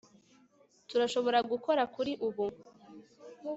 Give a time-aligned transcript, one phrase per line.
[0.89, 2.45] turashobora gukora kuri ubu